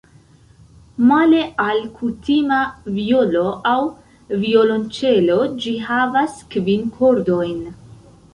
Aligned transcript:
Male 1.09 1.41
al 1.65 1.81
kutima 1.99 2.61
vjolo 2.95 3.43
aŭ 3.73 3.77
violonĉelo 4.47 5.37
ĝi 5.67 5.75
havas 5.91 6.41
kvin 6.57 6.91
kordojn. 6.99 7.63